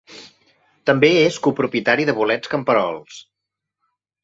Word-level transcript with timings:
També 0.89 1.11
és 1.17 1.37
copropietari 1.49 2.09
de 2.11 2.17
bolets 2.23 2.53
camperols. 2.55 3.23